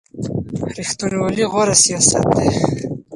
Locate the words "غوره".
1.51-1.75